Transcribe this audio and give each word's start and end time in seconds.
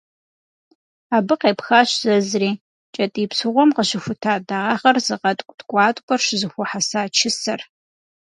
Абы 1.15 1.35
къепхащ 1.41 1.89
зэзри- 2.01 2.51
кӏэтӏий 2.93 3.27
псыгъуэм 3.31 3.69
къыщыхута 3.75 4.33
дагъэр 4.47 4.97
зыгъэткӏу 5.05 5.55
ткӏуаткӏуэр 5.57 6.21
щызэхуэхьэса 6.25 7.01
«чысэр». 7.15 7.61